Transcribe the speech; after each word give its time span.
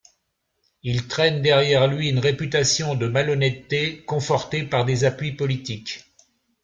Il 0.81 1.07
traîne 1.07 1.43
derrière 1.43 1.87
lui 1.87 2.09
une 2.09 2.17
réputation 2.17 2.95
de 2.95 3.05
malhonnêteté 3.07 4.03
confortée 4.05 4.63
par 4.63 4.83
des 4.83 5.03
appuis 5.05 5.33
politiques. 5.33 5.99